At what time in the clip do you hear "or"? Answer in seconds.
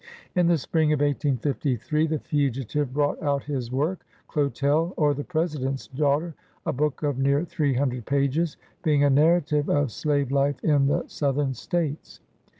4.97-5.13